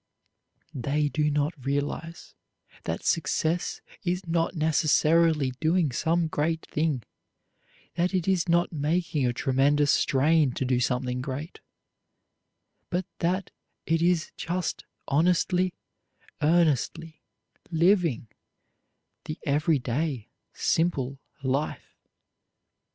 [0.73, 2.33] They do not realize
[2.85, 7.03] that success is not necessarily doing some great thing,
[7.93, 11.59] that it is not making a tremendous strain to do something great;
[12.89, 13.51] but that
[13.85, 15.71] it is just honestly,
[16.41, 17.21] earnestly
[17.69, 18.27] living
[19.25, 21.95] the everyday simple life.